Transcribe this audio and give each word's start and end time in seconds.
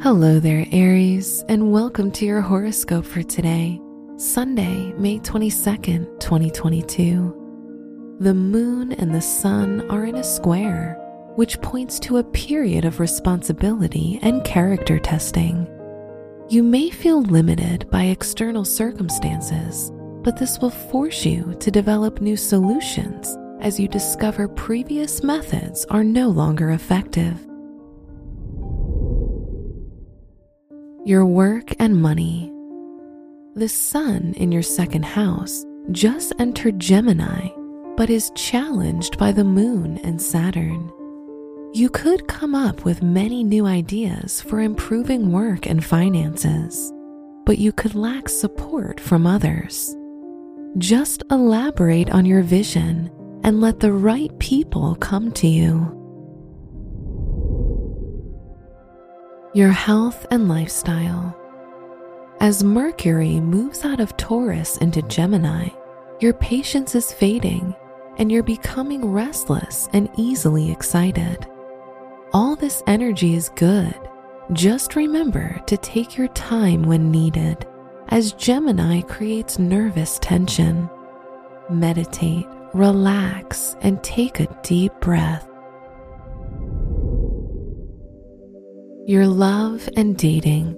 Hello 0.00 0.38
there, 0.38 0.64
Aries, 0.70 1.44
and 1.48 1.72
welcome 1.72 2.12
to 2.12 2.24
your 2.24 2.40
horoscope 2.40 3.04
for 3.04 3.24
today, 3.24 3.80
Sunday, 4.16 4.92
May 4.92 5.18
22nd, 5.18 6.20
2022. 6.20 8.16
The 8.20 8.32
moon 8.32 8.92
and 8.92 9.12
the 9.12 9.20
sun 9.20 9.90
are 9.90 10.04
in 10.04 10.14
a 10.14 10.22
square, 10.22 10.96
which 11.34 11.60
points 11.62 11.98
to 11.98 12.18
a 12.18 12.24
period 12.24 12.84
of 12.84 13.00
responsibility 13.00 14.20
and 14.22 14.44
character 14.44 15.00
testing. 15.00 15.66
You 16.48 16.62
may 16.62 16.90
feel 16.90 17.22
limited 17.22 17.90
by 17.90 18.04
external 18.04 18.64
circumstances, 18.64 19.90
but 20.22 20.36
this 20.36 20.60
will 20.60 20.70
force 20.70 21.26
you 21.26 21.56
to 21.58 21.72
develop 21.72 22.20
new 22.20 22.36
solutions 22.36 23.36
as 23.60 23.80
you 23.80 23.88
discover 23.88 24.46
previous 24.46 25.24
methods 25.24 25.84
are 25.86 26.04
no 26.04 26.28
longer 26.28 26.70
effective. 26.70 27.44
Your 31.08 31.24
work 31.24 31.72
and 31.78 31.96
money. 31.96 32.52
The 33.54 33.66
sun 33.66 34.34
in 34.36 34.52
your 34.52 34.62
second 34.62 35.06
house 35.06 35.64
just 35.90 36.34
entered 36.38 36.78
Gemini, 36.78 37.48
but 37.96 38.10
is 38.10 38.30
challenged 38.34 39.16
by 39.16 39.32
the 39.32 39.42
moon 39.42 39.96
and 40.04 40.20
Saturn. 40.20 40.92
You 41.72 41.88
could 41.88 42.28
come 42.28 42.54
up 42.54 42.84
with 42.84 43.00
many 43.00 43.42
new 43.42 43.64
ideas 43.64 44.42
for 44.42 44.60
improving 44.60 45.32
work 45.32 45.66
and 45.66 45.82
finances, 45.82 46.92
but 47.46 47.56
you 47.56 47.72
could 47.72 47.94
lack 47.94 48.28
support 48.28 49.00
from 49.00 49.26
others. 49.26 49.96
Just 50.76 51.22
elaborate 51.30 52.10
on 52.10 52.26
your 52.26 52.42
vision 52.42 53.10
and 53.44 53.62
let 53.62 53.80
the 53.80 53.94
right 53.94 54.38
people 54.40 54.94
come 54.96 55.32
to 55.32 55.46
you. 55.46 55.94
Your 59.58 59.72
health 59.72 60.24
and 60.30 60.48
lifestyle. 60.48 61.36
As 62.38 62.62
Mercury 62.62 63.40
moves 63.40 63.84
out 63.84 63.98
of 63.98 64.16
Taurus 64.16 64.76
into 64.76 65.02
Gemini, 65.02 65.70
your 66.20 66.32
patience 66.32 66.94
is 66.94 67.12
fading 67.12 67.74
and 68.18 68.30
you're 68.30 68.44
becoming 68.44 69.10
restless 69.10 69.88
and 69.92 70.08
easily 70.16 70.70
excited. 70.70 71.44
All 72.32 72.54
this 72.54 72.84
energy 72.86 73.34
is 73.34 73.50
good. 73.56 73.98
Just 74.52 74.94
remember 74.94 75.60
to 75.66 75.76
take 75.76 76.16
your 76.16 76.28
time 76.28 76.84
when 76.84 77.10
needed, 77.10 77.66
as 78.10 78.34
Gemini 78.34 79.00
creates 79.00 79.58
nervous 79.58 80.20
tension. 80.20 80.88
Meditate, 81.68 82.46
relax, 82.74 83.74
and 83.80 84.00
take 84.04 84.38
a 84.38 84.58
deep 84.62 84.92
breath. 85.00 85.47
Your 89.08 89.26
love 89.26 89.88
and 89.96 90.18
dating. 90.18 90.76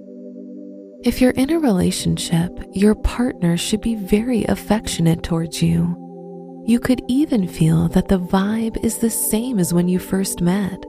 If 1.03 1.19
you're 1.19 1.31
in 1.31 1.49
a 1.49 1.59
relationship, 1.59 2.49
your 2.71 2.95
partner 2.95 3.57
should 3.57 3.81
be 3.81 3.95
very 3.95 4.45
affectionate 4.45 5.21
towards 5.21 5.61
you. 5.61 6.63
You 6.65 6.79
could 6.79 7.01
even 7.09 7.45
feel 7.45 7.89
that 7.89 8.07
the 8.07 8.21
vibe 8.21 8.81
is 8.85 8.99
the 8.99 9.09
same 9.09 9.59
as 9.59 9.73
when 9.73 9.89
you 9.89 9.99
first 9.99 10.39
met, 10.39 10.81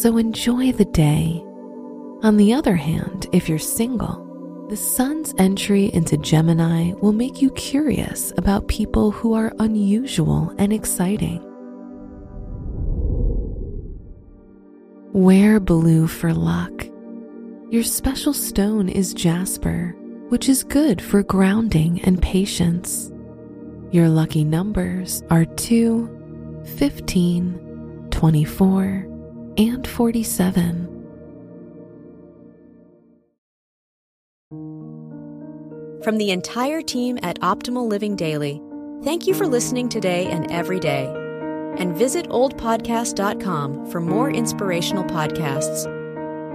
so 0.00 0.16
enjoy 0.16 0.72
the 0.72 0.84
day. 0.86 1.40
On 2.24 2.36
the 2.36 2.52
other 2.52 2.74
hand, 2.74 3.28
if 3.32 3.48
you're 3.48 3.60
single, 3.60 4.66
the 4.68 4.76
sun's 4.76 5.32
entry 5.38 5.94
into 5.94 6.16
Gemini 6.16 6.94
will 6.94 7.12
make 7.12 7.40
you 7.40 7.50
curious 7.50 8.32
about 8.36 8.66
people 8.66 9.12
who 9.12 9.32
are 9.32 9.52
unusual 9.60 10.52
and 10.58 10.72
exciting. 10.72 11.46
Wear 15.12 15.58
blue 15.58 16.06
for 16.06 16.32
luck. 16.32 16.79
Your 17.70 17.84
special 17.84 18.32
stone 18.34 18.88
is 18.88 19.14
jasper, 19.14 19.94
which 20.28 20.48
is 20.48 20.64
good 20.64 21.00
for 21.00 21.22
grounding 21.22 22.00
and 22.02 22.20
patience. 22.20 23.12
Your 23.92 24.08
lucky 24.08 24.42
numbers 24.42 25.22
are 25.30 25.44
2, 25.44 26.64
15, 26.76 28.08
24, 28.10 29.06
and 29.56 29.86
47. 29.86 30.86
From 36.02 36.18
the 36.18 36.32
entire 36.32 36.82
team 36.82 37.20
at 37.22 37.38
Optimal 37.38 37.88
Living 37.88 38.16
Daily, 38.16 38.60
thank 39.04 39.28
you 39.28 39.34
for 39.34 39.46
listening 39.46 39.88
today 39.88 40.26
and 40.26 40.50
every 40.50 40.80
day 40.80 41.04
and 41.78 41.96
visit 41.96 42.28
oldpodcast.com 42.30 43.92
for 43.92 44.00
more 44.00 44.28
inspirational 44.28 45.04
podcasts. 45.04 45.99